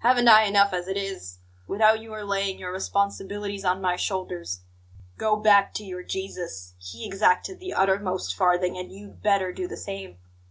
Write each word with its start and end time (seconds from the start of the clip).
Haven't 0.00 0.28
I 0.28 0.42
enough 0.44 0.74
as 0.74 0.88
it 0.88 0.98
is, 0.98 1.38
without 1.66 2.02
your 2.02 2.22
laying 2.22 2.58
your 2.58 2.70
responsibilities 2.70 3.64
on 3.64 3.80
my 3.80 3.96
shoulders? 3.96 4.60
Go 5.16 5.36
back 5.36 5.72
to 5.72 5.84
your 5.84 6.02
Jesus; 6.02 6.74
he 6.78 7.06
exacted 7.06 7.60
the 7.60 7.72
uttermost 7.72 8.36
farthing, 8.36 8.76
and 8.76 8.92
you'd 8.92 9.22
better 9.22 9.54
do 9.54 9.66
the 9.66 9.78
same. 9.78 10.18